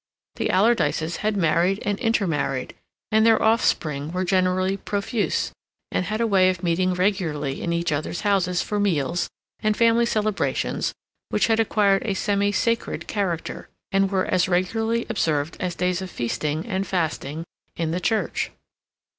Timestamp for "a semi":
12.03-12.51